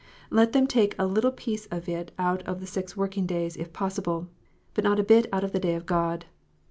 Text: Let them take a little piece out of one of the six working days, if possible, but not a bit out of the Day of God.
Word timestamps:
Let 0.31 0.53
them 0.53 0.65
take 0.65 0.95
a 0.97 1.05
little 1.05 1.31
piece 1.31 1.67
out 1.71 1.87
of 1.87 2.11
one 2.17 2.37
of 2.47 2.59
the 2.59 2.65
six 2.65 2.97
working 2.97 3.27
days, 3.27 3.55
if 3.55 3.71
possible, 3.71 4.29
but 4.73 4.83
not 4.83 4.99
a 4.99 5.03
bit 5.03 5.27
out 5.31 5.43
of 5.43 5.51
the 5.51 5.59
Day 5.59 5.75
of 5.75 5.85
God. 5.85 6.25